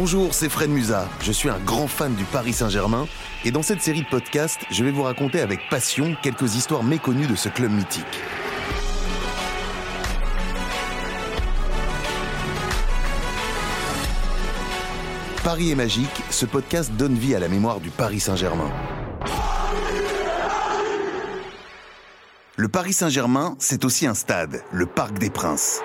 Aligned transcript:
Bonjour, 0.00 0.32
c'est 0.32 0.48
Fred 0.48 0.70
Musa. 0.70 1.08
Je 1.20 1.32
suis 1.32 1.48
un 1.48 1.58
grand 1.58 1.88
fan 1.88 2.14
du 2.14 2.22
Paris 2.22 2.52
Saint-Germain 2.52 3.08
et 3.44 3.50
dans 3.50 3.64
cette 3.64 3.82
série 3.82 4.02
de 4.02 4.06
podcasts, 4.06 4.60
je 4.70 4.84
vais 4.84 4.92
vous 4.92 5.02
raconter 5.02 5.40
avec 5.40 5.68
passion 5.70 6.14
quelques 6.22 6.54
histoires 6.54 6.84
méconnues 6.84 7.26
de 7.26 7.34
ce 7.34 7.48
club 7.48 7.72
mythique. 7.72 8.04
Paris 15.42 15.72
est 15.72 15.74
magique, 15.74 16.22
ce 16.30 16.46
podcast 16.46 16.92
donne 16.92 17.16
vie 17.16 17.34
à 17.34 17.40
la 17.40 17.48
mémoire 17.48 17.80
du 17.80 17.90
Paris 17.90 18.20
Saint-Germain. 18.20 18.70
Le 22.54 22.68
Paris 22.68 22.92
Saint-Germain, 22.92 23.56
c'est 23.58 23.84
aussi 23.84 24.06
un 24.06 24.14
stade, 24.14 24.62
le 24.70 24.86
Parc 24.86 25.18
des 25.18 25.30
Princes. 25.30 25.80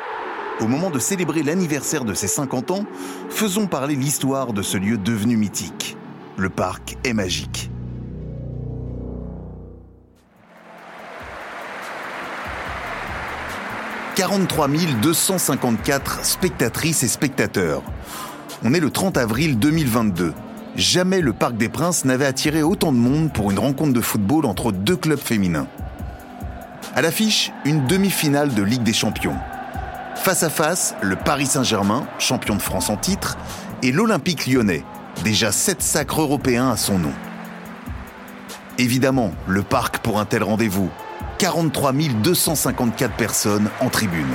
Au 0.62 0.68
moment 0.68 0.92
de 0.92 1.00
célébrer 1.00 1.42
l'anniversaire 1.44 2.06
de 2.06 2.14
ses 2.14 2.28
50 2.28 2.72
ans, 2.72 2.86
faisons 3.30 3.68
parler 3.68 3.96
l'histoire 3.96 4.54
de 4.54 4.62
ce 4.62 4.78
lieu 4.78 4.98
devenu 4.98 5.36
mythique. 5.36 5.98
Le 6.38 6.50
parc 6.50 6.98
est 7.04 7.14
magique. 7.14 7.72
«43 14.16 14.68
254 15.02 16.24
spectatrices 16.24 17.02
et 17.02 17.08
spectateurs. 17.08 17.82
On 18.64 18.76
est 18.76 18.80
le 18.80 18.92
30 18.92 19.18
avril 19.18 19.58
2022. 19.58 20.34
Jamais 20.76 21.20
le 21.20 21.34
Parc 21.34 21.58
des 21.58 21.68
Princes 21.68 22.06
n'avait 22.06 22.28
attiré 22.28 22.62
autant 22.62 22.92
de 22.92 22.98
monde 22.98 23.34
pour 23.34 23.50
une 23.50 23.58
rencontre 23.58 23.94
de 23.94 24.02
football 24.02 24.46
entre 24.46 24.72
deux 24.72 24.98
clubs 24.98 25.20
féminins. 25.20 25.68
À 26.94 27.02
l'affiche, 27.02 27.52
une 27.66 27.88
demi-finale 27.88 28.54
de 28.54 28.62
Ligue 28.62 28.84
des 28.84 28.94
Champions. 28.94 29.36
Face 30.16 30.44
à 30.44 30.50
face, 30.50 30.96
le 31.02 31.16
Paris 31.16 31.48
Saint-Germain, 31.48 32.08
champion 32.18 32.56
de 32.56 32.62
France 32.62 32.90
en 32.90 32.98
titre, 32.98 33.38
et 33.82 33.92
l'Olympique 33.92 34.48
lyonnais, 34.48 34.84
déjà 35.24 35.52
sept 35.52 35.82
sacres 35.82 36.22
européens 36.22 36.70
à 36.70 36.78
son 36.78 37.00
nom. 37.00 37.12
Évidemment, 38.78 39.32
le 39.48 39.62
parc 39.62 40.00
pour 40.00 40.20
un 40.20 40.26
tel 40.26 40.44
rendez-vous. 40.44 40.90
43 41.40 41.94
254 42.24 43.16
personnes 43.16 43.70
en 43.82 43.90
tribune. 43.90 44.32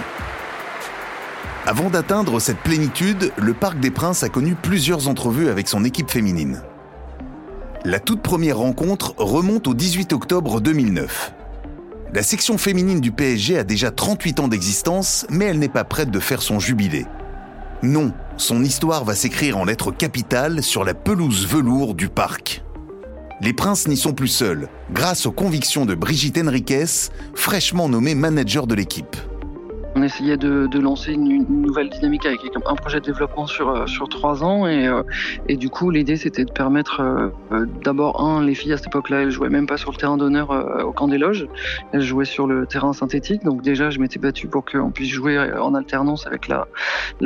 Avant 1.66 1.90
d'atteindre 1.90 2.38
cette 2.40 2.58
plénitude, 2.58 3.32
le 3.36 3.54
Parc 3.54 3.80
des 3.80 3.90
Princes 3.90 4.22
a 4.22 4.28
connu 4.28 4.54
plusieurs 4.54 5.08
entrevues 5.08 5.48
avec 5.48 5.68
son 5.68 5.84
équipe 5.84 6.10
féminine. 6.10 6.62
La 7.84 8.00
toute 8.00 8.22
première 8.22 8.58
rencontre 8.58 9.14
remonte 9.16 9.68
au 9.68 9.74
18 9.74 10.12
octobre 10.12 10.60
2009. 10.60 11.32
La 12.14 12.22
section 12.22 12.56
féminine 12.56 13.02
du 13.02 13.12
PSG 13.12 13.58
a 13.58 13.64
déjà 13.64 13.90
38 13.90 14.40
ans 14.40 14.48
d'existence, 14.48 15.26
mais 15.28 15.44
elle 15.44 15.58
n'est 15.58 15.68
pas 15.68 15.84
prête 15.84 16.10
de 16.10 16.20
faire 16.20 16.40
son 16.40 16.58
jubilé. 16.58 17.04
Non, 17.82 18.14
son 18.38 18.64
histoire 18.64 19.04
va 19.04 19.14
s'écrire 19.14 19.58
en 19.58 19.66
lettres 19.66 19.90
capitales 19.90 20.62
sur 20.62 20.84
la 20.84 20.94
pelouse 20.94 21.46
velours 21.46 21.94
du 21.94 22.08
parc. 22.08 22.64
Les 23.42 23.52
princes 23.52 23.88
n'y 23.88 23.96
sont 23.98 24.14
plus 24.14 24.28
seuls, 24.28 24.68
grâce 24.90 25.26
aux 25.26 25.32
convictions 25.32 25.84
de 25.84 25.94
Brigitte 25.94 26.38
Henriquez, 26.38 27.10
fraîchement 27.34 27.90
nommée 27.90 28.14
manager 28.14 28.66
de 28.66 28.74
l'équipe. 28.74 29.16
On 29.98 30.02
essayait 30.02 30.36
de, 30.36 30.78
lancer 30.78 31.12
une, 31.12 31.44
nouvelle 31.48 31.90
dynamique 31.90 32.24
avec 32.24 32.38
un 32.54 32.74
projet 32.76 33.00
de 33.00 33.04
développement 33.06 33.48
sur, 33.48 33.68
euh, 33.70 33.84
trois 34.08 34.44
ans. 34.44 34.64
Et, 34.64 34.86
euh, 34.86 35.02
et 35.48 35.56
du 35.56 35.70
coup, 35.70 35.90
l'idée, 35.90 36.14
c'était 36.14 36.44
de 36.44 36.52
permettre 36.52 37.00
euh, 37.00 37.66
d'abord, 37.82 38.22
un, 38.24 38.44
les 38.44 38.54
filles 38.54 38.74
à 38.74 38.76
cette 38.76 38.86
époque-là, 38.86 39.22
elles 39.22 39.32
jouaient 39.32 39.48
même 39.48 39.66
pas 39.66 39.76
sur 39.76 39.90
le 39.90 39.96
terrain 39.96 40.16
d'honneur 40.16 40.50
au 40.86 40.92
camp 40.92 41.08
des 41.08 41.18
loges. 41.18 41.48
Elles 41.90 42.02
jouaient 42.02 42.26
sur 42.26 42.46
le 42.46 42.64
terrain 42.66 42.92
synthétique. 42.92 43.42
Donc 43.42 43.62
déjà, 43.62 43.90
je 43.90 43.98
m'étais 43.98 44.20
battu 44.20 44.46
pour 44.46 44.64
qu'on 44.64 44.92
puisse 44.92 45.10
jouer 45.10 45.36
en 45.36 45.74
alternance 45.74 46.28
avec 46.28 46.46
la, 46.46 46.68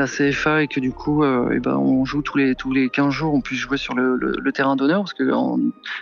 CFA 0.07 0.63
et 0.63 0.67
que 0.67 0.81
du 0.81 0.93
coup, 0.93 1.25
et 1.25 1.61
ben, 1.61 1.77
on 1.77 2.07
joue 2.07 2.23
tous 2.23 2.39
les, 2.39 2.55
tous 2.55 2.73
les 2.73 2.89
15 2.89 3.13
jours, 3.13 3.35
on 3.35 3.43
puisse 3.43 3.61
jouer 3.61 3.77
sur 3.77 3.95
le, 3.95 4.51
terrain 4.53 4.77
d'honneur. 4.77 5.01
Parce 5.01 5.13
que 5.13 5.31
en 5.31 5.59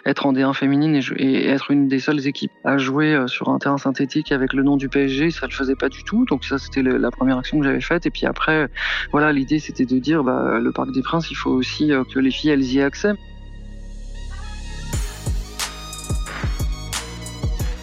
D1 0.06 0.54
féminine 0.54 0.94
et, 0.94 1.02
et, 1.16 1.48
être 1.48 1.72
une 1.72 1.88
des 1.88 1.98
seules 1.98 2.28
équipes 2.28 2.52
à 2.62 2.78
jouer 2.78 3.24
sur 3.26 3.48
un 3.48 3.58
terrain 3.58 3.78
synthétique 3.78 4.30
avec 4.30 4.52
le 4.52 4.62
nom 4.62 4.76
du 4.76 4.88
PSG, 4.88 5.32
ça 5.32 5.46
le 5.46 5.52
faisait 5.52 5.74
pas 5.74 5.88
du 5.88 6.04
tout. 6.04 6.24
Donc 6.26 6.44
ça, 6.44 6.59
c'était 6.60 6.82
la 6.82 7.10
première 7.10 7.38
action 7.38 7.58
que 7.58 7.64
j'avais 7.64 7.80
faite. 7.80 8.06
Et 8.06 8.10
puis 8.10 8.26
après, 8.26 8.68
voilà, 9.12 9.32
l'idée 9.32 9.58
c'était 9.58 9.86
de 9.86 9.98
dire, 9.98 10.22
bah, 10.22 10.58
le 10.60 10.72
Parc 10.72 10.92
des 10.92 11.02
Princes, 11.02 11.30
il 11.30 11.36
faut 11.36 11.50
aussi 11.50 11.92
euh, 11.92 12.04
que 12.04 12.18
les 12.18 12.30
filles 12.30 12.54
y 12.60 12.78
aient 12.78 12.82
accès. 12.82 13.12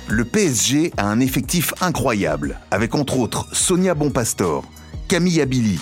Le 0.10 0.24
PSG 0.24 0.94
a 0.96 1.06
un 1.06 1.20
effectif 1.20 1.74
incroyable, 1.82 2.60
avec 2.72 2.96
entre 2.96 3.20
autres 3.20 3.46
Sonia 3.54 3.94
Bonpastor, 3.94 4.64
Camille 5.10 5.42
Abili, 5.42 5.80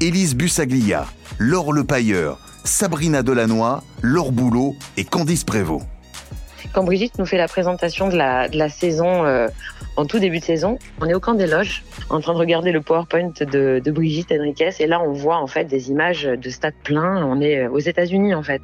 Élise 0.00 0.34
Bussaglia, 0.34 1.06
Laure 1.38 1.72
Lepailleur, 1.72 2.40
Sabrina 2.64 3.22
Delannoy, 3.22 3.80
Laure 4.02 4.32
Boulot 4.32 4.74
et 4.96 5.04
Candice 5.04 5.44
Prévost. 5.44 5.86
Quand 6.72 6.84
Brigitte 6.84 7.18
nous 7.18 7.26
fait 7.26 7.38
la 7.38 7.48
présentation 7.48 8.08
de 8.08 8.16
la, 8.16 8.68
saison 8.68 9.24
euh, 9.24 9.48
en 9.96 10.04
tout 10.04 10.18
début 10.18 10.38
de 10.38 10.44
saison, 10.44 10.78
on 11.00 11.06
est 11.06 11.14
au 11.14 11.20
camp 11.20 11.34
des 11.34 11.46
loges 11.46 11.82
en 12.10 12.20
train 12.20 12.32
de 12.32 12.38
regarder 12.38 12.72
le 12.72 12.80
PowerPoint 12.80 13.32
de, 13.40 13.90
Brigitte 13.90 14.32
Henriquez 14.32 14.70
et 14.78 14.86
là 14.86 15.00
on 15.00 15.12
voit 15.12 15.38
en 15.38 15.46
fait 15.46 15.64
des 15.64 15.90
images 15.90 16.24
de 16.24 16.50
stades 16.50 16.74
pleins. 16.84 17.24
On 17.24 17.40
est 17.40 17.66
aux 17.66 17.78
États-Unis 17.78 18.34
en 18.34 18.42
fait. 18.42 18.62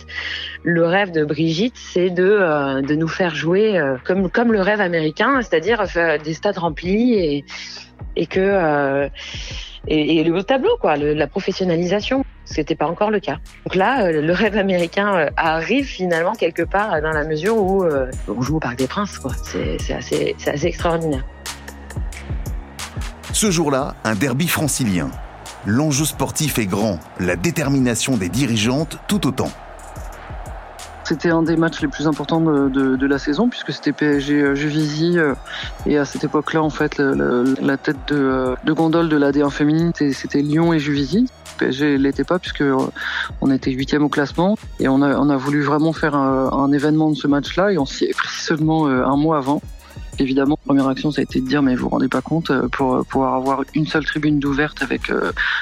Le 0.63 0.87
rêve 0.87 1.11
de 1.11 1.25
Brigitte, 1.25 1.77
c'est 1.77 2.11
de, 2.11 2.25
euh, 2.25 2.83
de 2.83 2.95
nous 2.95 3.09
faire 3.09 3.35
jouer 3.35 3.79
euh, 3.79 3.97
comme, 4.05 4.31
comme 4.31 4.53
le 4.53 4.61
rêve 4.61 4.81
américain, 4.81 5.41
c'est-à-dire 5.43 5.85
des 6.23 6.35
stades 6.35 6.59
remplis 6.59 7.15
et, 7.15 7.45
et 8.17 8.27
que 8.27 9.09
et, 9.87 10.25
le 10.25 10.43
tableau 10.43 10.77
quoi, 10.81 10.97
la 10.97 11.27
professionnalisation. 11.27 12.25
Ce 12.47 12.61
n'était 12.61 12.75
pas 12.75 12.87
encore 12.87 13.11
le 13.11 13.21
cas. 13.21 13.39
Donc 13.65 13.75
là, 13.75 14.05
euh, 14.05 14.21
le 14.21 14.33
rêve 14.33 14.59
américain 14.59 15.15
euh, 15.15 15.31
arrive 15.37 15.87
finalement 15.87 16.35
quelque 16.35 16.63
part 16.63 17.01
dans 17.01 17.11
la 17.11 17.25
mesure 17.25 17.57
où 17.57 17.85
euh, 17.85 18.11
on 18.29 18.43
joue 18.43 18.57
au 18.57 18.61
Parc 18.61 18.77
des 18.77 18.87
Princes. 18.87 19.19
C'est 19.79 19.95
assez, 19.95 20.37
assez 20.47 20.67
extraordinaire. 20.67 21.25
Ce 23.33 23.51
jour-là, 23.51 23.97
un 24.05 24.15
derby 24.15 24.47
francilien. 24.47 25.11
L'enjeu 25.67 26.05
sportif 26.05 26.59
est 26.59 26.67
grand, 26.67 27.01
la 27.19 27.37
détermination 27.37 28.19
des 28.19 28.29
dirigeantes 28.29 28.99
tout 29.09 29.27
autant. 29.27 29.51
C'était 31.05 31.31
un 31.31 31.43
des 31.43 31.57
matchs 31.57 31.81
les 31.81 31.89
plus 31.89 32.07
importants 32.07 32.41
de, 32.41 33.07
la 33.07 33.19
saison 33.19 33.49
puisque 33.49 33.73
c'était 33.73 33.93
PSG 33.93 34.57
Juvisy 34.57 35.19
et 35.87 35.99
à 35.99 36.05
cette 36.05 36.25
époque-là 36.25 36.63
en 36.63 36.71
fait 36.71 36.99
la 36.99 37.77
tête 37.77 37.99
de, 38.09 38.55
de 38.65 38.73
gondole 38.73 39.09
de 39.11 39.17
la 39.17 39.31
D1 39.31 39.51
féminine 39.51 39.93
c'était 39.95 40.41
Lyon 40.41 40.73
et 40.73 40.79
Juvisy. 40.79 41.27
PSG 41.59 41.99
l'était 41.99 42.25
pas 42.25 42.39
puisque 42.39 42.63
euh, 42.63 42.77
on 43.41 43.51
était 43.51 43.71
huitième 43.71 44.03
au 44.03 44.09
classement 44.09 44.57
et 44.81 44.89
on 44.89 45.03
a, 45.03 45.37
voulu 45.37 45.63
vraiment 45.63 45.93
faire 45.93 46.15
un, 46.15 46.73
événement 46.73 47.11
de 47.11 47.17
ce 47.17 47.27
match-là 47.27 47.73
et 47.73 47.79
on 47.79 47.87
s'y 47.87 48.05
est 48.05 48.17
pris 48.17 48.29
seulement 48.29 48.89
euh, 48.89 49.05
un 49.05 49.17
mois 49.17 49.39
avant. 49.39 49.61
Évidemment, 50.19 50.57
première 50.65 50.89
action, 50.89 51.11
ça 51.11 51.21
a 51.21 51.25
été 51.25 51.41
de 51.41 51.47
dire, 51.47 51.63
mais 51.63 51.75
vous 51.75 51.85
vous 51.85 51.89
rendez 51.89 52.09
pas 52.09 52.23
compte, 52.23 52.51
euh, 52.51 52.69
pour 52.69 53.05
pouvoir 53.07 53.35
avoir 53.35 53.65
une 53.75 53.87
seule 53.87 54.05
tribune 54.05 54.39
d'ouverte 54.39 54.83
avec 54.83 55.11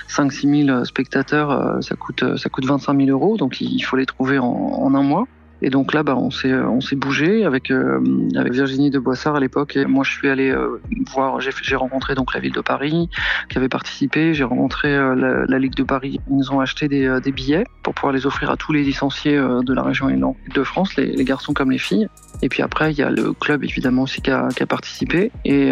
5-6 0.08 0.66
000 0.66 0.84
spectateurs, 0.84 1.82
ça 1.82 1.96
coûte, 1.96 2.36
ça 2.36 2.48
coûte 2.48 2.66
25 2.66 2.96
000 2.96 3.10
euros, 3.10 3.36
donc 3.36 3.60
il 3.60 3.80
faut 3.80 3.96
les 3.96 4.06
trouver 4.06 4.38
en, 4.38 4.46
en 4.46 4.94
un 4.94 5.02
mois. 5.02 5.26
Et 5.62 5.70
donc 5.70 5.94
là, 5.94 6.02
bah, 6.02 6.16
on 6.16 6.30
s'est 6.30 6.52
on 6.52 6.80
s'est 6.80 6.96
bougé 6.96 7.44
avec 7.44 7.70
euh, 7.70 8.00
avec 8.34 8.52
Virginie 8.52 8.90
de 8.90 8.98
Boissard 8.98 9.36
à 9.36 9.40
l'époque. 9.40 9.76
Et 9.76 9.84
moi, 9.84 10.02
je 10.02 10.10
suis 10.10 10.28
allé 10.28 10.50
euh, 10.50 10.80
voir. 11.12 11.40
J'ai 11.40 11.76
rencontré 11.76 12.16
donc 12.16 12.34
la 12.34 12.40
ville 12.40 12.52
de 12.52 12.60
Paris 12.60 13.08
qui 13.48 13.58
avait 13.58 13.68
participé. 13.68 14.34
J'ai 14.34 14.42
rencontré 14.42 14.92
euh, 14.92 15.46
la, 15.48 15.58
Ligue 15.58 15.76
de 15.76 15.84
Paris. 15.84 16.18
Ils 16.28 16.36
nous 16.36 16.52
ont 16.52 16.58
acheté 16.58 16.88
des, 16.88 17.32
billets 17.32 17.64
pour 17.84 17.94
pouvoir 17.94 18.12
les 18.12 18.26
offrir 18.26 18.50
à 18.50 18.56
tous 18.56 18.72
les 18.72 18.82
licenciés 18.82 19.36
de 19.36 19.72
la 19.72 19.82
région 19.82 20.08
de 20.08 20.62
France, 20.64 20.96
les, 20.96 21.24
garçons 21.24 21.54
comme 21.54 21.70
les 21.70 21.78
filles. 21.78 22.08
Et 22.42 22.48
puis 22.48 22.62
après, 22.62 22.90
il 22.90 22.98
y 22.98 23.02
a 23.02 23.10
le 23.10 23.32
club 23.32 23.62
évidemment 23.62 24.02
aussi 24.02 24.20
qui 24.20 24.30
a, 24.30 24.48
participé. 24.68 25.30
Et 25.44 25.70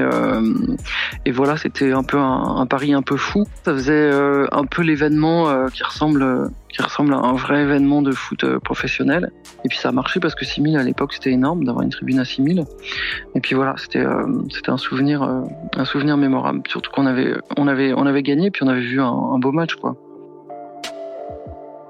et 1.26 1.32
voilà, 1.32 1.56
c'était 1.56 1.92
un 1.92 2.04
peu 2.04 2.18
un, 2.18 2.56
un, 2.58 2.66
pari 2.66 2.92
un 2.92 3.02
peu 3.02 3.16
fou. 3.16 3.44
Ça 3.64 3.72
faisait 3.72 4.10
un 4.52 4.64
peu 4.64 4.82
l'événement 4.82 5.66
qui 5.70 5.82
ressemble 5.82 6.50
qui 6.72 6.82
ressemble 6.82 7.14
à 7.14 7.18
un 7.18 7.34
vrai 7.34 7.62
événement 7.62 8.02
de 8.02 8.12
foot 8.12 8.58
professionnel. 8.58 9.32
Et 9.64 9.68
puis 9.68 9.78
ça 9.78 9.90
a 9.90 9.92
marché 9.92 10.20
parce 10.20 10.34
que 10.34 10.44
6000 10.44 10.76
à 10.76 10.82
l'époque 10.82 11.12
c'était 11.12 11.30
énorme 11.30 11.64
d'avoir 11.64 11.84
une 11.84 11.90
tribune 11.90 12.18
à 12.18 12.24
6000. 12.24 12.64
Et 13.34 13.40
puis 13.40 13.54
voilà, 13.54 13.74
c'était 13.76 14.04
euh, 14.04 14.26
c'était 14.50 14.70
un 14.70 14.78
souvenir 14.78 15.22
euh, 15.22 15.42
un 15.76 15.84
souvenir 15.84 16.16
mémorable. 16.16 16.62
Surtout 16.68 16.90
qu'on 16.90 17.06
avait 17.06 17.34
on 17.56 17.68
avait 17.68 17.92
on 17.94 18.06
avait 18.06 18.22
gagné 18.22 18.50
puis 18.50 18.62
on 18.64 18.68
avait 18.68 18.80
vu 18.80 19.00
un, 19.00 19.06
un 19.06 19.38
beau 19.38 19.52
match 19.52 19.74
quoi. 19.74 19.96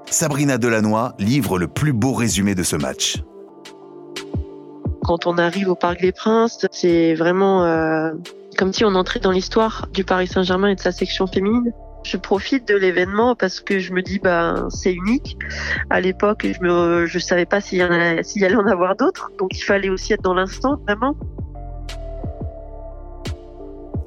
Sabrina 0.07 0.57
Delannoy 0.57 1.13
livre 1.19 1.57
le 1.57 1.67
plus 1.67 1.93
beau 1.93 2.13
résumé 2.13 2.53
de 2.53 2.63
ce 2.63 2.75
match. 2.75 3.23
Quand 5.03 5.25
on 5.25 5.37
arrive 5.37 5.69
au 5.69 5.75
Parc 5.75 6.01
des 6.01 6.11
Princes, 6.11 6.67
c'est 6.71 7.15
vraiment 7.15 7.65
euh, 7.65 8.11
comme 8.57 8.73
si 8.73 8.85
on 8.85 8.93
entrait 8.95 9.19
dans 9.19 9.31
l'histoire 9.31 9.87
du 9.93 10.03
Paris 10.03 10.27
Saint-Germain 10.27 10.69
et 10.69 10.75
de 10.75 10.79
sa 10.79 10.91
section 10.91 11.27
féminine. 11.27 11.71
Je 12.03 12.17
profite 12.17 12.67
de 12.67 12.75
l'événement 12.75 13.35
parce 13.35 13.59
que 13.59 13.79
je 13.79 13.93
me 13.93 14.01
dis 14.01 14.19
bah 14.19 14.67
c'est 14.69 14.93
unique. 14.93 15.37
À 15.89 16.01
l'époque, 16.01 16.45
je 16.45 17.05
je 17.05 17.19
savais 17.19 17.45
pas 17.45 17.61
s'il 17.61 17.81
allait 17.81 18.55
en 18.55 18.67
avoir 18.67 18.95
d'autres, 18.95 19.31
donc 19.37 19.49
il 19.53 19.63
fallait 19.63 19.89
aussi 19.89 20.13
être 20.13 20.23
dans 20.23 20.33
l'instant 20.33 20.77
vraiment. 20.87 21.15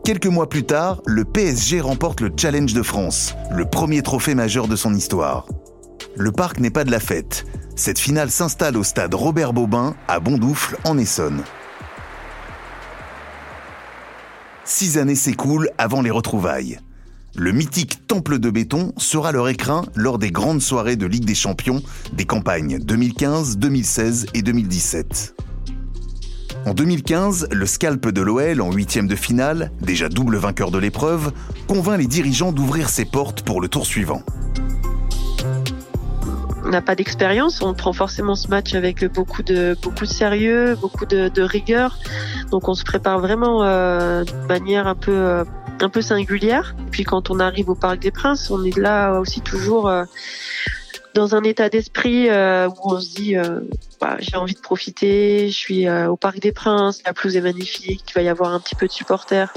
Quelques 0.05 0.26
mois 0.26 0.49
plus 0.50 0.64
tard, 0.64 1.00
le 1.06 1.25
PSG 1.25 1.81
remporte 1.81 2.20
le 2.20 2.31
Challenge 2.37 2.75
de 2.75 2.82
France, 2.82 3.35
le 3.50 3.64
premier 3.64 4.02
trophée 4.02 4.35
majeur 4.35 4.69
de 4.69 4.76
son 4.76 4.94
histoire. 4.94 5.46
le 6.17 6.31
parc 6.31 6.61
n'est 6.61 6.70
pas 6.70 6.85
de 6.85 6.91
la 6.91 7.00
fête. 7.00 7.46
Cette 7.76 7.99
finale 7.99 8.31
s'installe 8.31 8.76
au 8.76 8.85
stade 8.85 9.14
Robert 9.14 9.52
Bobin 9.52 9.94
à 10.06 10.20
Bondoufle 10.20 10.76
en 10.85 10.99
Essonne. 10.99 11.43
Six 14.64 14.99
années 14.99 15.14
s'écoulent 15.14 15.70
avant 15.76 16.02
les 16.02 16.11
retrouvailles. 16.11 16.79
Le 17.36 17.50
mythique 17.50 18.06
Temple 18.06 18.38
de 18.38 18.48
béton 18.48 18.92
sera 18.96 19.32
leur 19.32 19.48
écrin 19.48 19.82
lors 19.96 20.19
des 20.19 20.31
grandes 20.31 20.62
soirées 20.62 20.94
de 20.94 21.04
Ligue 21.04 21.25
des 21.25 21.34
Champions 21.34 21.82
des 22.12 22.26
campagnes 22.26 22.78
2015, 22.78 23.58
2016 23.58 24.26
et 24.34 24.42
2017. 24.42 25.34
En 26.64 26.75
2015, 26.75 27.48
le 27.50 27.66
scalp 27.66 28.08
de 28.08 28.22
l'OL 28.22 28.60
en 28.60 28.70
huitième 28.70 29.08
de 29.08 29.16
finale, 29.16 29.72
déjà 29.81 30.08
double 30.08 30.36
vainqueur 30.36 30.70
de 30.70 30.78
l'épreuve, 30.78 31.32
convainc 31.66 31.98
les 31.98 32.06
dirigeants 32.06 32.52
d'ouvrir 32.52 32.88
ses 32.88 33.04
portes 33.04 33.42
pour 33.42 33.60
le 33.60 33.66
tour 33.66 33.84
suivant. 33.84 34.22
On 36.64 36.69
n'a 36.69 36.82
pas 36.82 36.94
d'expérience, 36.94 37.62
on 37.62 37.75
prend 37.75 37.92
forcément 37.92 38.36
ce 38.36 38.46
match 38.46 38.75
avec 38.75 39.04
beaucoup 39.12 39.42
de 39.42 39.76
sérieux, 40.04 40.76
beaucoup 40.81 41.04
de, 41.04 41.42
rigueur. 41.42 41.98
Donc 42.52 42.69
on 42.69 42.75
se 42.75 42.84
prépare 42.84 43.19
vraiment 43.19 43.64
euh, 43.64 44.22
de 44.22 44.46
manière 44.46 44.86
un 44.86 44.94
peu 44.94 45.12
euh, 45.12 45.44
un 45.80 45.88
peu 45.88 46.02
singulière. 46.02 46.74
Puis 46.90 47.04
quand 47.04 47.30
on 47.30 47.40
arrive 47.40 47.68
au 47.68 47.74
Parc 47.74 47.98
des 47.98 48.10
Princes, 48.10 48.50
on 48.50 48.64
est 48.64 48.76
là 48.76 49.18
aussi 49.18 49.40
toujours 49.40 49.88
euh, 49.88 50.04
dans 51.14 51.34
un 51.34 51.42
état 51.42 51.68
d'esprit 51.68 52.28
euh, 52.28 52.68
où 52.68 52.94
on 52.94 53.00
se 53.00 53.14
dit 53.14 53.36
euh, 53.36 53.60
bah, 54.00 54.16
j'ai 54.18 54.36
envie 54.36 54.54
de 54.54 54.60
profiter, 54.60 55.48
je 55.48 55.56
suis 55.56 55.88
au 55.90 56.16
Parc 56.16 56.40
des 56.40 56.52
Princes, 56.52 57.02
la 57.04 57.12
pelouse 57.12 57.36
est 57.36 57.40
magnifique, 57.40 58.04
il 58.10 58.14
va 58.14 58.22
y 58.22 58.28
avoir 58.28 58.52
un 58.52 58.60
petit 58.60 58.74
peu 58.74 58.86
de 58.86 58.92
supporters. 58.92 59.52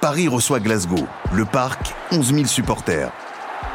Paris 0.00 0.28
reçoit 0.28 0.60
Glasgow, 0.60 1.06
le 1.32 1.44
parc, 1.44 1.94
11 2.12 2.32
000 2.32 2.46
supporters. 2.46 3.10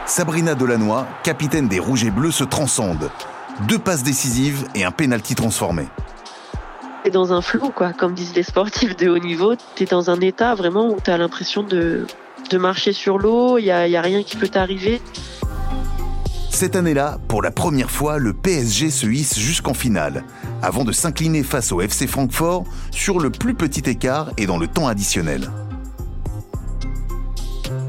Sabrina 0.05 0.55
Delannoy, 0.55 1.05
capitaine 1.23 1.67
des 1.67 1.79
Rouges 1.79 2.05
et 2.05 2.11
Bleus, 2.11 2.31
se 2.31 2.43
transcende. 2.43 3.09
Deux 3.67 3.79
passes 3.79 4.03
décisives 4.03 4.65
et 4.73 4.83
un 4.83 4.91
pénalty 4.91 5.35
transformé. 5.35 5.87
T'es 7.03 7.09
dans 7.09 7.33
un 7.33 7.41
flou, 7.41 7.69
quoi. 7.75 7.91
Comme 7.91 8.13
disent 8.13 8.33
les 8.33 8.43
sportifs 8.43 8.95
de 8.95 9.09
haut 9.09 9.19
niveau, 9.19 9.55
t'es 9.75 9.85
dans 9.85 10.09
un 10.09 10.21
état 10.21 10.55
vraiment 10.55 10.89
où 10.89 10.97
t'as 11.03 11.17
l'impression 11.17 11.61
de, 11.61 12.07
de 12.49 12.57
marcher 12.57 12.93
sur 12.93 13.17
l'eau, 13.17 13.57
il 13.57 13.65
n'y 13.65 13.71
a, 13.71 13.87
y 13.87 13.97
a 13.97 14.01
rien 14.01 14.23
qui 14.23 14.37
peut 14.37 14.47
t'arriver. 14.47 15.01
Cette 16.49 16.75
année-là, 16.77 17.17
pour 17.27 17.41
la 17.41 17.51
première 17.51 17.91
fois, 17.91 18.19
le 18.19 18.31
PSG 18.31 18.89
se 18.89 19.07
hisse 19.07 19.37
jusqu'en 19.37 19.73
finale, 19.73 20.23
avant 20.61 20.85
de 20.85 20.91
s'incliner 20.91 21.43
face 21.43 21.71
au 21.73 21.81
FC 21.81 22.07
Francfort 22.07 22.63
sur 22.91 23.19
le 23.19 23.31
plus 23.31 23.55
petit 23.55 23.89
écart 23.89 24.31
et 24.37 24.45
dans 24.45 24.57
le 24.57 24.67
temps 24.67 24.87
additionnel. 24.87 25.49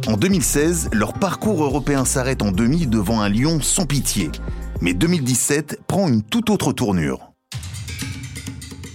En 0.09 0.17
2016, 0.17 0.91
leur 0.93 1.13
parcours 1.13 1.63
européen 1.63 2.05
s'arrête 2.05 2.43
en 2.43 2.51
demi 2.51 2.87
devant 2.87 3.21
un 3.21 3.29
Lyon 3.29 3.61
sans 3.63 3.87
pitié. 3.87 4.31
Mais 4.81 4.93
2017 4.93 5.83
prend 5.87 6.09
une 6.09 6.23
toute 6.23 6.51
autre 6.51 6.73
tournure. 6.73 7.34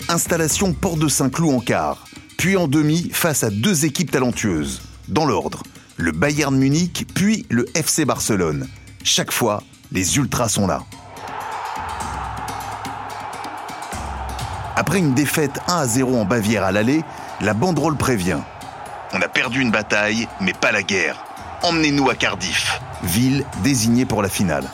Installation 0.10 0.74
Porte 0.74 0.98
de 0.98 1.08
Saint-Cloud 1.08 1.54
en 1.54 1.60
quart, 1.60 2.06
puis 2.36 2.58
en 2.58 2.68
demi 2.68 3.12
face 3.14 3.44
à 3.44 3.52
deux 3.52 3.86
équipes 3.86 4.10
talentueuses. 4.10 4.82
Dans 5.08 5.26
l'ordre, 5.26 5.62
le 5.98 6.12
Bayern 6.12 6.58
Munich, 6.58 7.06
puis 7.14 7.46
le 7.52 7.68
FC 7.78 8.06
Barcelone. 8.06 8.68
Chaque 9.04 9.32
fois, 9.32 9.62
les 9.92 10.18
ultras 10.18 10.50
sont 10.50 10.66
là. 10.66 10.82
Après 14.76 14.98
une 14.98 15.14
défaite 15.14 15.60
1 15.68 15.78
à 15.78 15.86
0 15.86 16.18
en 16.18 16.26
Bavière 16.26 16.64
à 16.64 16.72
l'aller, 16.72 17.04
la 17.40 17.54
banderole 17.54 17.96
prévient. 17.96 18.40
On 19.14 19.22
a 19.22 19.28
perdu 19.28 19.62
une 19.62 19.72
bataille, 19.72 20.28
mais 20.42 20.54
pas 20.54 20.72
la 20.72 20.82
guerre. 20.82 21.24
Emmenez-nous 21.62 22.10
à 22.10 22.16
Cardiff, 22.16 22.82
ville 23.04 23.46
désignée 23.64 24.06
pour 24.06 24.24
la 24.24 24.30
finale. 24.30 24.66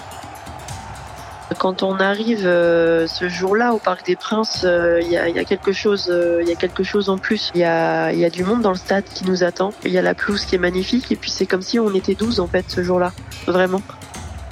Quand 1.66 1.82
on 1.82 2.00
arrive 2.00 2.46
euh, 2.46 3.08
ce 3.08 3.28
jour-là 3.28 3.74
au 3.74 3.80
Parc 3.80 4.06
des 4.06 4.16
Princes, 4.16 4.62
euh, 4.66 5.02
il 5.02 5.10
y, 5.10 5.18
a, 5.18 5.44
quelque 5.46 5.72
chose, 5.74 6.12
euh, 6.12 6.44
il 6.44 6.48
y 6.48 6.52
a 6.52 6.56
quelque 6.56 6.84
chose 6.84 7.10
en 7.10 7.18
plus. 7.18 7.50
Il 7.56 7.62
y 7.62 7.64
a, 7.64 8.30
du 8.30 8.44
monde 8.44 8.62
dans 8.62 8.70
le 8.70 8.78
stade 8.78 9.04
qui 9.06 9.26
nous 9.26 9.44
attend. 9.44 9.74
Il 9.84 9.90
y 9.90 9.98
a 9.98 10.04
la 10.04 10.14
pelouse 10.14 10.46
qui 10.46 10.54
est 10.54 10.60
magnifique 10.60 11.12
et 11.12 11.16
puis 11.16 11.32
c'est 11.32 11.48
comme 11.48 11.64
si 11.64 11.80
on 11.80 11.92
était 11.96 12.14
12 12.14 12.40
en 12.40 12.46
fait 12.46 12.66
ce 12.68 12.84
jour-là, 12.84 13.14
vraiment. 13.48 13.82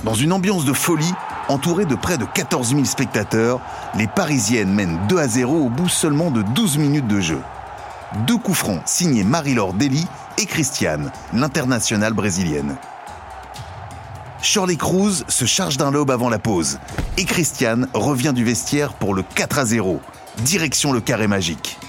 Dans 0.04 0.16
une 0.16 0.34
ambiance 0.34 0.66
de 0.66 0.74
folie, 0.74 1.14
entourée 1.50 1.86
de 1.86 1.94
près 1.94 2.18
de 2.18 2.26
14 2.26 2.70
000 2.70 2.84
spectateurs, 2.86 3.60
les 3.96 4.08
Parisiennes 4.08 4.74
mènent 4.74 4.98
2 5.08 5.20
à 5.20 5.28
0 5.28 5.56
au 5.56 5.70
bout 5.70 5.90
seulement 5.90 6.32
de 6.32 6.42
12 6.42 6.80
minutes 6.80 7.08
de 7.08 7.20
jeu. 7.20 7.40
Deux 8.26 8.38
coups 8.38 8.58
francs 8.58 8.82
signés 8.86 9.24
Marie-Laure 9.24 9.76
Dely 9.76 10.08
et 10.40 10.48
Christiane, 10.48 11.12
l'internationale 11.32 12.14
brésilienne. 12.14 12.76
Shirley 14.44 14.76
Cruz 14.76 15.24
se 15.30 15.46
charge 15.46 15.78
d'un 15.78 15.90
lobe 15.90 16.12
avant 16.12 16.30
la 16.30 16.38
pause 16.38 16.78
et 17.18 17.24
Christiane 17.24 17.88
revient 17.94 18.34
du 18.36 18.44
vestiaire 18.44 18.92
pour 18.94 19.14
le 19.14 19.24
4 19.24 19.58
à 19.58 19.66
0, 19.66 20.02
direction 20.40 20.92
le 20.92 21.00
carré 21.00 21.28
magique. 21.28 21.80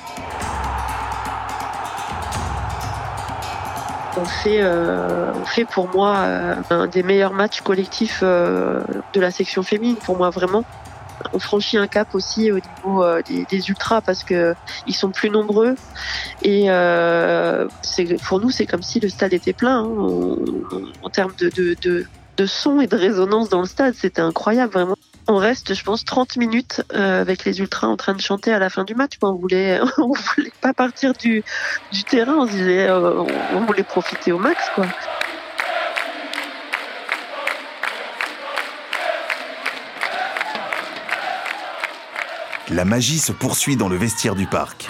On 4.16 4.24
fait, 4.24 4.62
euh, 4.62 5.34
fait 5.46 5.64
pour 5.64 5.88
moi 5.88 6.14
euh, 6.18 6.54
un 6.70 6.86
des 6.86 7.02
meilleurs 7.02 7.32
matchs 7.32 7.60
collectifs 7.60 8.20
euh, 8.22 8.80
de 9.12 9.20
la 9.20 9.32
section 9.32 9.64
féminine, 9.64 9.96
pour 9.96 10.16
moi 10.16 10.30
vraiment. 10.30 10.64
On 11.32 11.40
franchit 11.40 11.76
un 11.76 11.88
cap 11.88 12.14
aussi 12.14 12.52
au 12.52 12.60
niveau 12.60 13.04
des, 13.50 13.68
ultras 13.68 14.00
parce 14.00 14.22
que 14.22 14.54
ils 14.86 14.94
sont 14.94 15.10
plus 15.10 15.30
nombreux 15.30 15.74
et 16.42 16.68
pour 18.24 18.40
nous 18.40 18.50
c'est 18.50 18.66
comme 18.66 18.82
si 18.82 19.00
le 19.00 19.08
stade 19.08 19.32
était 19.32 19.52
plein 19.52 19.84
hein, 19.84 20.36
en, 21.02 21.10
termes 21.10 21.32
de 21.38 22.06
son 22.46 22.80
et 22.80 22.86
de 22.86 22.96
résonance 22.96 23.48
dans 23.48 23.60
le 23.60 23.66
stade. 23.66 23.94
C'était 23.94 24.22
incroyable 24.22 24.72
vraiment. 24.72 24.96
On 25.26 25.36
reste, 25.36 25.74
je 25.74 25.82
pense, 25.82 26.04
30 26.04 26.36
minutes 26.36 26.82
euh, 26.92 27.20
avec 27.20 27.44
les 27.44 27.60
ultras 27.60 27.86
en 27.86 27.96
train 27.96 28.12
de 28.12 28.20
chanter 28.20 28.52
à 28.52 28.58
la 28.58 28.68
fin 28.68 28.84
du 28.84 28.94
match. 28.94 29.12
On 29.22 29.32
voulait, 29.32 29.80
voulait 29.98 30.52
pas 30.60 30.74
partir 30.74 31.14
du, 31.14 31.42
du 31.92 32.04
terrain. 32.04 32.36
On 32.40 32.46
disait, 32.46 32.88
euh, 32.88 33.24
on 33.54 33.60
voulait 33.60 33.84
profiter 33.84 34.32
au 34.32 34.38
max, 34.38 34.62
quoi. 34.74 34.86
La 42.70 42.84
magie 42.84 43.18
se 43.18 43.32
poursuit 43.32 43.76
dans 43.76 43.88
le 43.88 43.96
vestiaire 43.96 44.34
du 44.34 44.46
parc. 44.46 44.88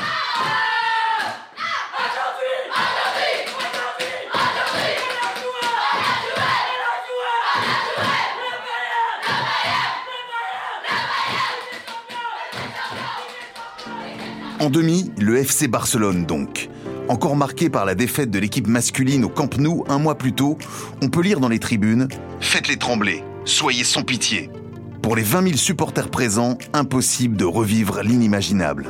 En 14.64 14.70
demi, 14.70 15.12
le 15.18 15.36
FC 15.36 15.68
Barcelone 15.68 16.24
donc. 16.24 16.70
Encore 17.10 17.36
marqué 17.36 17.68
par 17.68 17.84
la 17.84 17.94
défaite 17.94 18.30
de 18.30 18.38
l'équipe 18.38 18.66
masculine 18.66 19.22
au 19.22 19.28
Camp 19.28 19.58
Nou 19.58 19.84
un 19.90 19.98
mois 19.98 20.16
plus 20.16 20.32
tôt, 20.32 20.56
on 21.02 21.10
peut 21.10 21.20
lire 21.20 21.38
dans 21.38 21.50
les 21.50 21.58
tribunes 21.58 22.08
Faites-les 22.40 22.78
trembler, 22.78 23.22
soyez 23.44 23.84
sans 23.84 24.04
pitié. 24.04 24.48
Pour 25.02 25.16
les 25.16 25.22
20 25.22 25.48
000 25.48 25.56
supporters 25.58 26.08
présents, 26.08 26.56
impossible 26.72 27.36
de 27.36 27.44
revivre 27.44 28.00
l'inimaginable. 28.02 28.86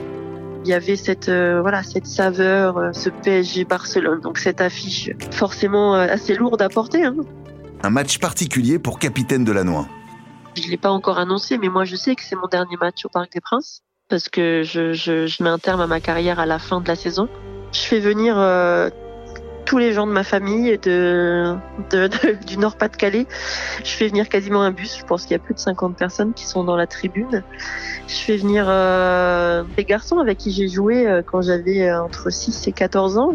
Il 0.64 0.68
y 0.68 0.74
avait 0.74 0.94
cette 0.94 1.28
euh, 1.28 1.60
voilà 1.60 1.82
cette 1.82 2.06
saveur, 2.06 2.78
euh, 2.78 2.92
ce 2.92 3.10
PSG 3.10 3.64
Barcelone, 3.64 4.20
donc 4.20 4.38
cette 4.38 4.60
affiche 4.60 5.10
forcément 5.32 5.96
euh, 5.96 6.06
assez 6.08 6.36
lourde 6.36 6.62
à 6.62 6.68
porter. 6.68 7.04
Hein. 7.04 7.16
Un 7.82 7.90
match 7.90 8.20
particulier 8.20 8.78
pour 8.78 9.00
capitaine 9.00 9.42
de 9.42 9.50
la 9.50 9.64
Noix. 9.64 9.88
Je 10.54 10.68
l'ai 10.68 10.76
pas 10.76 10.90
encore 10.90 11.18
annoncé, 11.18 11.58
mais 11.58 11.68
moi 11.68 11.84
je 11.84 11.96
sais 11.96 12.14
que 12.14 12.22
c'est 12.22 12.36
mon 12.36 12.46
dernier 12.46 12.76
match 12.76 13.04
au 13.04 13.08
Parc 13.08 13.32
des 13.32 13.40
Princes 13.40 13.83
parce 14.08 14.28
que 14.28 14.62
je, 14.62 14.92
je, 14.92 15.26
je, 15.26 15.42
mets 15.42 15.48
un 15.48 15.58
terme 15.58 15.80
à 15.80 15.86
ma 15.86 16.00
carrière 16.00 16.38
à 16.38 16.46
la 16.46 16.58
fin 16.58 16.80
de 16.80 16.88
la 16.88 16.96
saison. 16.96 17.28
Je 17.72 17.80
fais 17.80 18.00
venir 18.00 18.38
euh, 18.38 18.90
tous 19.64 19.78
les 19.78 19.92
gens 19.92 20.06
de 20.06 20.12
ma 20.12 20.24
famille 20.24 20.78
de, 20.78 21.56
de, 21.90 22.08
du 22.46 22.58
Nord-Pas-de-Calais. 22.58 23.26
Je 23.82 23.90
fais 23.90 24.08
venir 24.08 24.28
quasiment 24.28 24.62
un 24.62 24.70
bus. 24.70 24.98
Je 24.98 25.04
pense 25.04 25.22
qu'il 25.22 25.32
y 25.32 25.34
a 25.34 25.38
plus 25.38 25.54
de 25.54 25.58
50 25.58 25.96
personnes 25.96 26.34
qui 26.34 26.46
sont 26.46 26.64
dans 26.64 26.76
la 26.76 26.86
tribune. 26.86 27.42
Je 28.06 28.14
fais 28.14 28.36
venir 28.36 28.66
euh, 28.68 29.64
des 29.76 29.84
garçons 29.84 30.18
avec 30.18 30.38
qui 30.38 30.52
j'ai 30.52 30.68
joué 30.68 31.06
euh, 31.06 31.22
quand 31.22 31.42
j'avais 31.42 31.88
euh, 31.88 32.02
entre 32.02 32.30
6 32.30 32.68
et 32.68 32.72
14 32.72 33.18
ans. 33.18 33.34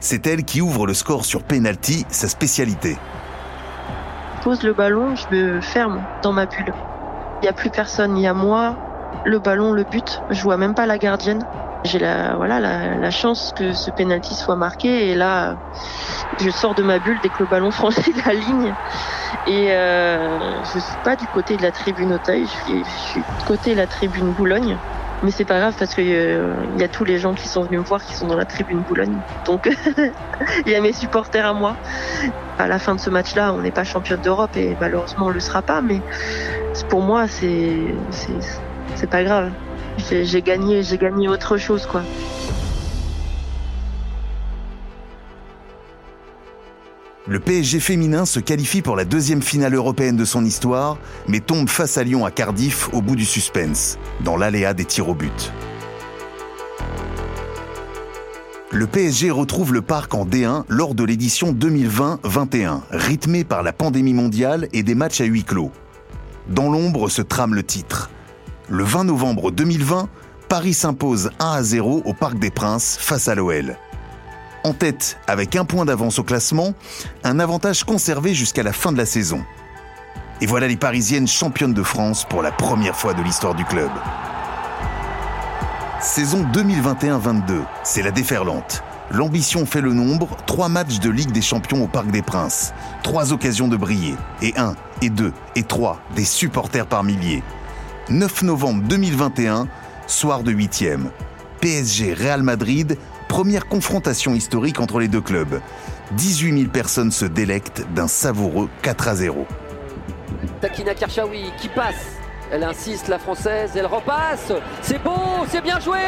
C'est 0.00 0.26
elle 0.26 0.44
qui 0.44 0.60
ouvre 0.60 0.86
le 0.86 0.94
score 0.94 1.24
sur 1.24 1.42
penalty, 1.44 2.04
sa 2.08 2.28
spécialité. 2.28 2.96
Je 4.38 4.42
pose 4.42 4.62
le 4.64 4.72
ballon, 4.72 5.14
je 5.14 5.36
me 5.36 5.60
ferme 5.60 6.02
dans 6.22 6.32
ma 6.32 6.46
bulle. 6.46 6.72
Il 7.40 7.44
n'y 7.44 7.48
a 7.48 7.52
plus 7.52 7.70
personne, 7.70 8.16
il 8.16 8.22
y 8.22 8.26
a 8.26 8.34
moi, 8.34 8.76
le 9.24 9.38
ballon, 9.38 9.72
le 9.72 9.84
but. 9.84 10.22
Je 10.30 10.42
vois 10.42 10.56
même 10.56 10.74
pas 10.74 10.86
la 10.86 10.98
gardienne. 10.98 11.44
J'ai 11.84 11.98
la 11.98 13.10
chance 13.10 13.52
que 13.56 13.72
ce 13.72 13.90
penalty 13.90 14.34
soit 14.34 14.56
marqué 14.56 15.10
et 15.10 15.14
là 15.14 15.56
je 16.40 16.50
sors 16.50 16.74
de 16.74 16.82
ma 16.82 16.98
bulle 16.98 17.18
dès 17.22 17.28
que 17.28 17.40
le 17.40 17.46
ballon 17.46 17.70
franchit 17.72 18.14
la 18.24 18.34
ligne 18.34 18.72
et 19.46 19.72
euh, 19.72 20.62
je 20.72 20.78
suis 20.78 20.96
pas 21.04 21.16
du 21.16 21.26
côté 21.26 21.56
de 21.56 21.62
la 21.62 21.72
tribune 21.72 22.12
Auteuil, 22.12 22.46
je 22.46 22.82
suis, 22.82 23.20
du 23.20 23.44
côté 23.46 23.72
de 23.72 23.76
la 23.76 23.86
tribune 23.86 24.30
Boulogne 24.32 24.76
Mais 25.22 25.30
c'est 25.30 25.44
pas 25.44 25.58
grave 25.58 25.74
parce 25.78 25.94
qu'il 25.94 26.04
euh, 26.08 26.54
y 26.78 26.82
a 26.82 26.88
tous 26.88 27.04
les 27.04 27.18
gens 27.18 27.34
qui 27.34 27.48
sont 27.48 27.62
venus 27.62 27.80
me 27.80 27.84
voir 27.84 28.04
qui 28.04 28.14
sont 28.14 28.26
dans 28.26 28.36
la 28.36 28.44
tribune 28.44 28.80
Boulogne. 28.80 29.16
Donc 29.44 29.68
il 30.66 30.72
y 30.72 30.74
a 30.74 30.80
mes 30.80 30.92
supporters 30.92 31.46
à 31.46 31.52
moi. 31.52 31.76
À 32.58 32.68
la 32.68 32.78
fin 32.78 32.94
de 32.94 33.00
ce 33.00 33.10
match-là, 33.10 33.52
on 33.52 33.62
n'est 33.62 33.70
pas 33.70 33.84
championne 33.84 34.20
d'Europe 34.20 34.56
et 34.56 34.76
malheureusement 34.80 35.26
on 35.26 35.30
le 35.30 35.40
sera 35.40 35.62
pas. 35.62 35.80
Mais 35.80 36.00
pour 36.88 37.02
moi, 37.02 37.26
c'est 37.26 37.94
c'est 38.96 39.10
pas 39.10 39.24
grave. 39.24 39.50
J'ai 39.98 40.42
gagné, 40.42 41.28
autre 41.28 41.56
chose 41.56 41.86
quoi. 41.86 42.02
Le 47.28 47.38
PSG 47.38 47.78
féminin 47.78 48.24
se 48.26 48.40
qualifie 48.40 48.82
pour 48.82 48.96
la 48.96 49.04
deuxième 49.04 49.42
finale 49.42 49.74
européenne 49.74 50.16
de 50.16 50.24
son 50.24 50.44
histoire, 50.44 50.98
mais 51.28 51.40
tombe 51.40 51.68
face 51.68 51.96
à 51.96 52.02
Lyon 52.02 52.26
à 52.26 52.30
Cardiff 52.30 52.92
au 52.92 53.00
bout 53.00 53.14
du 53.14 53.24
suspense, 53.24 53.96
dans 54.24 54.36
l'aléa 54.36 54.74
des 54.74 54.84
tirs 54.84 55.08
au 55.08 55.14
but. 55.14 55.52
Le 58.72 58.86
PSG 58.86 59.30
retrouve 59.30 59.72
le 59.72 59.82
parc 59.82 60.14
en 60.14 60.26
D1 60.26 60.64
lors 60.68 60.94
de 60.94 61.04
l'édition 61.04 61.52
2020-21, 61.52 62.80
rythmée 62.90 63.44
par 63.44 63.62
la 63.62 63.72
pandémie 63.72 64.14
mondiale 64.14 64.66
et 64.72 64.82
des 64.82 64.94
matchs 64.94 65.20
à 65.20 65.24
huis 65.24 65.44
clos. 65.44 65.70
Dans 66.48 66.70
l'ombre 66.70 67.08
se 67.08 67.22
trame 67.22 67.54
le 67.54 67.62
titre. 67.62 68.10
Le 68.68 68.84
20 68.84 69.04
novembre 69.04 69.50
2020, 69.50 70.08
Paris 70.48 70.74
s'impose 70.74 71.30
1 71.38 71.52
à 71.52 71.62
0 71.62 72.02
au 72.04 72.14
Parc 72.14 72.38
des 72.38 72.50
Princes 72.50 72.96
face 73.00 73.28
à 73.28 73.34
l'OL 73.34 73.76
en 74.64 74.72
tête 74.72 75.18
avec 75.26 75.56
un 75.56 75.64
point 75.64 75.84
d'avance 75.84 76.18
au 76.18 76.24
classement, 76.24 76.74
un 77.24 77.38
avantage 77.40 77.84
conservé 77.84 78.34
jusqu'à 78.34 78.62
la 78.62 78.72
fin 78.72 78.92
de 78.92 78.98
la 78.98 79.06
saison. 79.06 79.42
Et 80.40 80.46
voilà 80.46 80.68
les 80.68 80.76
Parisiennes 80.76 81.28
championnes 81.28 81.74
de 81.74 81.82
France 81.82 82.24
pour 82.28 82.42
la 82.42 82.50
première 82.50 82.96
fois 82.96 83.14
de 83.14 83.22
l'histoire 83.22 83.54
du 83.54 83.64
club. 83.64 83.90
Saison 86.00 86.44
2021-22, 86.52 87.62
c'est 87.84 88.02
la 88.02 88.10
déferlante. 88.10 88.82
L'ambition 89.12 89.66
fait 89.66 89.80
le 89.80 89.92
nombre, 89.92 90.36
trois 90.46 90.68
matchs 90.68 90.98
de 90.98 91.10
Ligue 91.10 91.32
des 91.32 91.42
Champions 91.42 91.84
au 91.84 91.86
Parc 91.86 92.10
des 92.10 92.22
Princes, 92.22 92.72
trois 93.02 93.32
occasions 93.32 93.68
de 93.68 93.76
briller, 93.76 94.14
et 94.40 94.54
un, 94.56 94.74
et 95.00 95.10
deux, 95.10 95.32
et 95.54 95.62
trois, 95.62 96.00
des 96.16 96.24
supporters 96.24 96.86
par 96.86 97.04
milliers. 97.04 97.42
9 98.12 98.42
novembre 98.42 98.82
2021, 98.88 99.68
soir 100.06 100.42
de 100.42 100.52
8 100.52 100.84
PSG 101.62 102.12
Real 102.12 102.42
Madrid, 102.42 102.98
première 103.26 103.66
confrontation 103.66 104.34
historique 104.34 104.80
entre 104.80 105.00
les 105.00 105.08
deux 105.08 105.22
clubs. 105.22 105.60
18 106.12 106.58
000 106.58 106.70
personnes 106.70 107.10
se 107.10 107.24
délectent 107.24 107.86
d'un 107.94 108.08
savoureux 108.08 108.68
4 108.82 109.08
à 109.08 109.14
0. 109.14 109.46
Takina 110.60 110.94
Karchaoui 110.94 111.52
qui 111.56 111.68
passe. 111.68 112.18
Elle 112.50 112.64
insiste, 112.64 113.08
la 113.08 113.18
française, 113.18 113.70
elle 113.76 113.86
repasse. 113.86 114.52
C'est 114.82 115.02
beau, 115.02 115.46
c'est 115.48 115.62
bien 115.62 115.80
joué. 115.80 116.00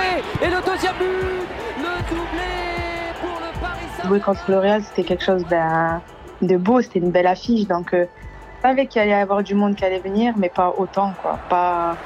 Et 0.42 0.49
le 0.49 0.61
deuxième 0.61 0.96
but, 0.99 1.46
le 1.78 2.11
doublé 2.11 3.14
pour 3.23 3.40
le 3.40 3.61
Paris 3.62 3.80
Saint-Germain. 3.96 4.08
Jouer 4.08 4.20
contre 4.20 4.50
le 4.50 4.58
Real, 4.58 4.82
c'était 4.84 5.04
quelque 5.04 5.25
chose 5.25 5.44
de 6.42 6.56
beau, 6.58 6.82
c'était 6.82 6.99
une 6.99 7.11
belle 7.12 7.26
affiche. 7.26 7.66
Donc, 7.66 7.94
euh, 7.94 8.04
savais 8.64 8.87
qu'il 8.87 9.00
allait 9.02 9.11
y 9.11 9.14
avoir 9.14 9.42
du 9.42 9.54
monde 9.54 9.76
qui 9.76 9.85
allait 9.85 10.00
venir, 10.00 10.35
mais 10.37 10.49
pas 10.49 10.73
autant, 10.76 11.12
quoi. 11.23 11.38
Pas, 11.49 11.97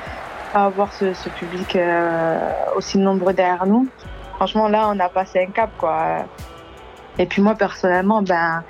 avoir 0.55 0.93
ce, 0.93 1.29
public 1.29 1.77
euh, 1.77 2.39
aussi 2.75 2.99
nombreux 2.99 3.35
derrière 3.35 3.67
nous 3.67 3.87
franchement, 4.39 4.69
là, 4.69 4.89
on 4.95 5.01
a 5.01 5.09
passé 5.09 5.45
un 5.47 5.51
cap, 5.51 5.71
quoi. 5.77 6.25
Et 7.19 7.27
puis 7.27 7.43
moi, 7.43 7.57
personnellement, 7.57 8.23
ben, 8.23 8.63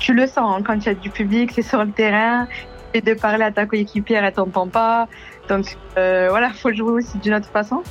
tu 0.00 0.12
le 0.12 0.26
sens 0.26 0.58
hein, 0.58 0.62
quand 0.66 0.74
il 0.74 0.86
y 0.86 0.88
a 0.88 0.94
du 0.94 1.08
public, 1.08 1.52
c'est 1.54 1.62
sur 1.62 1.84
le 1.84 1.92
terrain, 1.92 2.48
et 2.92 3.00
de 3.00 3.14
parler 3.14 3.44
à 3.44 3.52
ta 3.52 3.64
coéquipière, 3.64 4.24
elle 4.24 4.32
t'entend 4.32 4.66
pas. 4.66 5.06
Donc 5.48 5.76
euh, 5.96 6.26
voilà, 6.30 6.50
faut 6.50 6.72
jouer 6.72 6.94
aussi 6.94 7.16
d'une 7.18 7.34
autre 7.34 7.48
façon, 7.48 7.84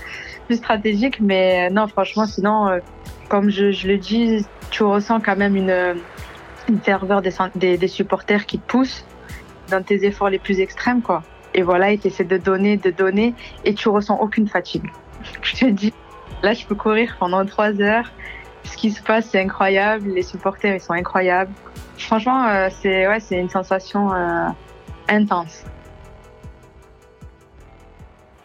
plus 0.47 0.57
stratégique. 0.57 1.21
Mais 1.21 1.69
non, 1.69 1.87
franchement, 1.87 2.25
sinon, 2.25 2.67
euh, 2.67 2.79
comme 3.29 3.49
je, 3.49 3.87
le 3.87 3.97
dis, 3.97 4.45
tu 4.69 4.83
ressens 4.83 5.21
quand 5.21 5.37
même 5.37 5.55
une, 5.55 5.95
une 6.71 6.79
ferveur 6.79 7.21
des, 7.21 7.87
supporters 7.87 8.45
qui 8.45 8.59
te 8.59 8.67
poussent 8.67 9.05
dans 9.69 9.83
tes 9.83 10.05
efforts 10.05 10.29
les 10.29 10.39
plus 10.39 10.59
extrêmes, 10.59 11.01
quoi. 11.01 11.23
Et 11.53 11.61
voilà, 11.61 11.91
et 11.91 11.97
tu 11.97 12.07
essaies 12.07 12.23
de 12.23 12.37
donner, 12.37 12.77
de 12.77 12.91
donner, 12.91 13.33
et 13.65 13.73
tu 13.73 13.89
ressens 13.89 14.17
aucune 14.19 14.47
fatigue. 14.47 14.89
Je 15.43 15.55
te 15.55 15.65
dis, 15.65 15.93
Là, 16.43 16.53
je 16.53 16.65
peux 16.65 16.75
courir 16.75 17.15
pendant 17.19 17.45
trois 17.45 17.79
heures. 17.81 18.11
Ce 18.63 18.75
qui 18.75 18.91
se 18.91 19.01
passe, 19.01 19.27
c'est 19.31 19.39
incroyable. 19.39 20.09
Les 20.09 20.23
supporters, 20.23 20.75
ils 20.75 20.81
sont 20.81 20.93
incroyables. 20.93 21.51
Franchement, 21.97 22.47
euh, 22.47 22.69
c'est 22.81 23.07
ouais, 23.07 23.19
c'est 23.19 23.39
une 23.39 23.49
sensation 23.49 24.11
euh, 24.11 24.47
intense. 25.07 25.63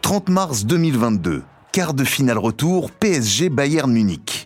30 0.01 0.29
mars 0.29 0.65
2022, 0.65 1.43
quart 1.71 1.93
de 1.93 2.03
finale 2.03 2.37
retour 2.37 2.91
PSG 2.91 3.49
Bayern 3.49 3.91
Munich. 3.91 4.36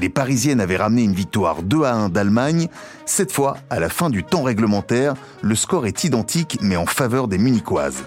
Les 0.00 0.08
Parisiennes 0.08 0.60
avaient 0.60 0.76
ramené 0.76 1.02
une 1.02 1.12
victoire 1.12 1.62
2 1.62 1.84
à 1.84 1.94
1 1.94 2.08
d'Allemagne. 2.08 2.68
Cette 3.06 3.32
fois, 3.32 3.56
à 3.70 3.78
la 3.78 3.88
fin 3.88 4.10
du 4.10 4.24
temps 4.24 4.42
réglementaire, 4.42 5.14
le 5.42 5.54
score 5.54 5.86
est 5.86 6.04
identique 6.04 6.58
mais 6.60 6.76
en 6.76 6.86
faveur 6.86 7.28
des 7.28 7.38
Munichoises. 7.38 8.04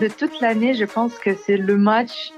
De 0.00 0.08
toute 0.08 0.40
l'année, 0.40 0.74
je 0.74 0.84
pense 0.84 1.18
que 1.18 1.34
c'est 1.34 1.56
le 1.56 1.76
match 1.76 2.30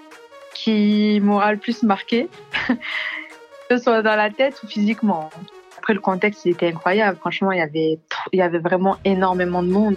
qui 0.55 1.21
m'aura 1.23 1.53
le 1.53 1.59
plus 1.59 1.83
marqué, 1.83 2.29
que 2.69 3.77
ce 3.77 3.79
soit 3.79 4.03
dans 4.03 4.17
la 4.17 4.31
tête 4.31 4.61
ou 4.65 4.67
physiquement. 4.67 5.31
Après, 5.79 5.95
le 5.95 6.01
contexte, 6.01 6.45
il 6.45 6.53
était 6.53 6.69
incroyable. 6.69 7.19
Franchement, 7.19 7.53
il 7.53 7.59
y 7.59 7.63
avait, 7.63 7.99
il 8.33 8.39
y 8.39 8.43
avait 8.43 8.59
vraiment 8.59 8.97
énormément 9.05 9.63
de 9.63 9.69
monde. 9.69 9.97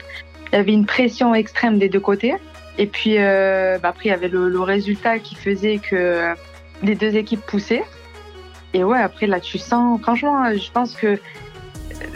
Il 0.51 0.55
y 0.55 0.59
avait 0.59 0.73
une 0.73 0.85
pression 0.85 1.33
extrême 1.33 1.79
des 1.79 1.89
deux 1.89 1.99
côtés. 1.99 2.35
Et 2.77 2.87
puis, 2.87 3.15
euh, 3.17 3.77
bah, 3.79 3.89
après, 3.89 4.05
il 4.05 4.09
y 4.09 4.13
avait 4.13 4.29
le, 4.29 4.59
résultat 4.61 5.19
qui 5.19 5.35
faisait 5.35 5.79
que 5.79 6.33
les 6.83 6.95
deux 6.95 7.15
équipes 7.15 7.41
poussaient. 7.41 7.83
Et 8.73 8.83
ouais, 8.83 8.99
après, 8.99 9.27
là, 9.27 9.39
tu 9.39 9.57
sens, 9.57 10.01
franchement, 10.01 10.43
je 10.53 10.71
pense 10.71 10.95
que 10.95 11.19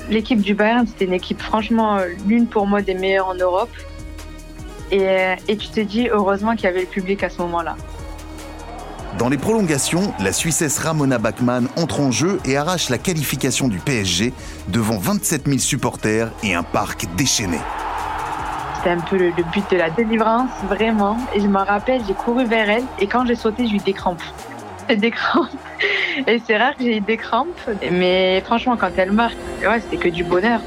l'équipe 0.09 0.41
du 0.41 0.53
Bayern, 0.53 0.85
c'était 0.87 1.05
une 1.05 1.13
équipe, 1.13 1.41
franchement, 1.41 1.99
l'une 2.27 2.47
pour 2.47 2.67
moi 2.67 2.81
des 2.81 2.93
meilleures 2.93 3.27
en 3.27 3.35
Europe. 3.35 3.75
Et, 4.91 5.35
et 5.47 5.57
tu 5.57 5.67
te 5.69 5.79
dis, 5.79 6.07
heureusement 6.09 6.55
qu'il 6.55 6.65
y 6.65 6.67
avait 6.67 6.81
le 6.81 6.87
public 6.87 7.23
à 7.23 7.29
ce 7.29 7.39
moment-là. 7.39 7.75
Dans 9.17 9.29
les 9.29 9.37
prolongations, 9.37 10.13
la 10.19 10.31
Suissesse 10.31 10.77
Ramona 10.77 11.17
Bachmann 11.17 11.67
entre 11.75 12.01
en 12.01 12.11
jeu 12.11 12.39
et 12.45 12.55
arrache 12.55 12.89
la 12.89 12.99
qualification 12.99 13.67
du 13.67 13.79
PSG 13.79 14.31
devant 14.67 14.99
27 14.99 15.47
000 15.47 15.57
supporters 15.57 16.31
et 16.43 16.53
un 16.53 16.61
parc 16.61 17.07
déchaîné. 17.15 17.57
C'était 18.75 18.91
un 18.91 18.99
peu 18.99 19.17
le, 19.17 19.31
but 19.31 19.63
de 19.71 19.77
la 19.77 19.89
délivrance, 19.89 20.51
vraiment. 20.69 21.17
Et 21.33 21.41
je 21.41 21.47
me 21.47 21.57
rappelle, 21.57 22.01
j'ai 22.07 22.13
couru 22.13 22.45
vers 22.45 22.69
elle 22.69 22.83
et 22.99 23.07
quand 23.07 23.25
j'ai 23.25 23.33
sauté, 23.33 23.65
j'ai 23.67 23.77
eu 23.77 23.79
des 23.79 23.93
crampes. 23.93 24.21
Des 24.95 25.11
crampes. 25.11 25.49
Et 26.27 26.41
c'est 26.45 26.57
rare 26.57 26.75
que 26.75 26.83
j'ai 26.83 26.99
des 27.01 27.17
crampes. 27.17 27.69
Mais 27.91 28.41
franchement, 28.45 28.77
quand 28.77 28.91
elle 28.97 29.11
marque, 29.11 29.37
ouais, 29.61 29.81
c'était 29.81 29.97
que 29.97 30.09
du 30.09 30.23
bonheur. 30.23 30.61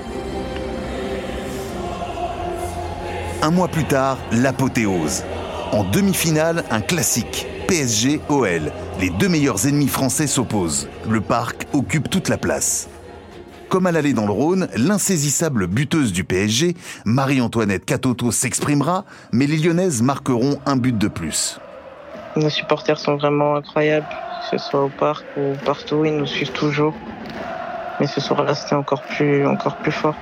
Un 3.42 3.50
mois 3.50 3.68
plus 3.68 3.84
tard, 3.84 4.18
l'apothéose. 4.32 5.24
En 5.72 5.84
demi-finale, 5.84 6.64
un 6.70 6.80
classique. 6.80 7.46
PSG-OL. 7.68 8.72
Les 9.00 9.10
deux 9.10 9.28
meilleurs 9.28 9.66
ennemis 9.66 9.88
français 9.88 10.26
s'opposent. 10.26 10.88
Le 11.08 11.20
parc 11.20 11.66
occupe 11.72 12.10
toute 12.10 12.28
la 12.28 12.36
place. 12.36 12.88
Comme 13.70 13.86
à 13.86 13.92
l'aller 13.92 14.12
dans 14.12 14.26
le 14.26 14.32
Rhône, 14.32 14.68
l'insaisissable 14.76 15.68
buteuse 15.68 16.12
du 16.12 16.24
PSG, 16.24 16.74
Marie-Antoinette 17.04 17.84
Catoto 17.84 18.32
s'exprimera, 18.32 19.04
mais 19.32 19.46
les 19.46 19.56
Lyonnaises 19.56 20.02
marqueront 20.02 20.58
un 20.66 20.76
but 20.76 20.98
de 20.98 21.06
plus. 21.08 21.60
Nos 22.40 22.48
supporters 22.48 22.98
sont 22.98 23.16
vraiment 23.16 23.56
incroyables, 23.56 24.06
que 24.08 24.56
ce 24.56 24.64
soit 24.64 24.84
au 24.84 24.88
parc 24.88 25.26
ou 25.36 25.52
partout, 25.66 26.06
ils 26.06 26.16
nous 26.16 26.24
suivent 26.24 26.52
toujours. 26.52 26.94
Mais 28.00 28.06
ce 28.06 28.18
soir-là, 28.18 28.54
c'était 28.54 28.76
encore 28.76 29.02
plus, 29.02 29.46
encore 29.46 29.76
plus 29.76 29.92
fort. 29.92 30.14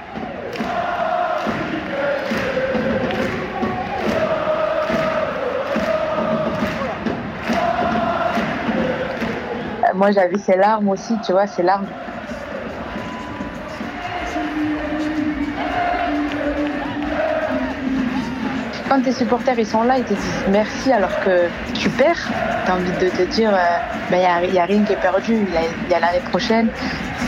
moi 9.95 10.13
j'avais 10.13 10.39
ces 10.39 10.57
larmes 10.57 10.89
aussi, 10.89 11.15
tu 11.27 11.33
vois, 11.33 11.47
ces 11.49 11.63
larmes. 11.63 11.87
Quand 18.89 19.03
tes 19.03 19.13
supporters 19.13 19.59
ils 19.59 19.67
sont 19.67 19.83
là, 19.83 19.99
ils 19.99 20.05
te 20.05 20.15
disent 20.15 20.45
merci 20.51 20.91
alors 20.91 21.21
que 21.21 21.49
tu 21.75 21.91
perds, 21.91 22.27
tu 22.65 22.71
as 22.71 22.75
envie 22.75 22.91
de 22.93 23.11
te 23.11 23.23
dire, 23.31 23.51
il 24.11 24.15
euh, 24.15 24.17
n'y 24.17 24.23
ben, 24.23 24.59
a, 24.59 24.65
rien 24.65 24.83
qui 24.83 24.93
est 24.95 25.01
perdu, 25.01 25.47
il 25.47 25.91
y 25.91 25.95
a, 25.95 26.01
l'année 26.01 26.25
prochaine. 26.31 26.71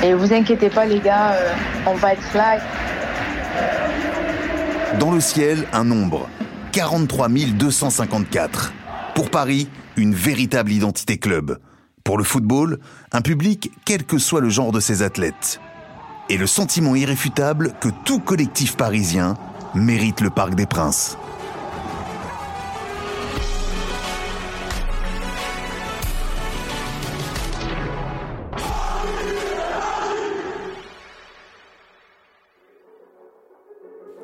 Et 0.02 0.14
vous 0.14 0.32
inquiétez 0.32 0.70
pas 0.70 0.86
les 0.86 1.00
gars, 1.00 1.32
euh, 1.32 1.52
on 1.86 1.94
va 1.94 2.14
être 2.14 2.34
là. 2.34 2.58
Dans 4.98 5.12
le 5.12 5.20
ciel, 5.20 5.66
un 5.74 5.84
nombre, 5.84 6.28
43 6.72 7.28
254. 7.28 8.72
Pour 9.14 9.30
Paris, 9.30 9.68
une 9.96 10.14
véritable 10.14 10.72
identité 10.72 11.18
club. 11.18 11.58
Pour 12.04 12.16
le 12.16 12.24
football, 12.24 12.78
un 13.12 13.20
public 13.20 13.70
quel 13.84 14.04
que 14.04 14.16
soit 14.16 14.40
le 14.40 14.48
genre 14.48 14.72
de 14.72 14.80
ses 14.80 15.02
athlètes. 15.02 15.60
Et 16.30 16.38
le 16.38 16.46
sentiment 16.46 16.94
irréfutable 16.94 17.74
que 17.80 17.88
tout 18.04 18.20
collectif 18.20 18.76
parisien 18.76 19.34
mérite 19.74 20.22
le 20.22 20.30
Parc 20.30 20.54
des 20.54 20.66
Princes. 20.66 21.18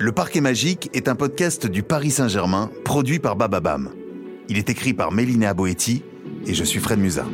Le 0.07 0.13
Parquet 0.13 0.41
Magique 0.41 0.89
est 0.95 1.09
un 1.09 1.17
podcast 1.17 1.67
du 1.67 1.83
Paris 1.83 2.13
Saint-Germain, 2.13 2.71
produit 2.85 3.19
par 3.19 3.35
Bababam. 3.35 3.91
Il 4.49 4.57
est 4.57 4.71
écrit 4.71 4.95
par 4.95 5.11
Mélina 5.11 5.53
Boetti 5.53 6.05
et 6.47 6.55
je 6.55 6.63
suis 6.63 6.79
Fred 6.79 7.01
Musa. 7.01 7.25